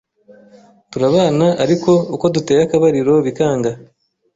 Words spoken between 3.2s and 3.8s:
bikanga